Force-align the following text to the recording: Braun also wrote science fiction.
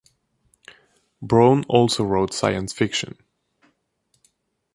Braun 1.21 1.63
also 1.69 2.03
wrote 2.03 2.33
science 2.33 2.73
fiction. 2.73 3.19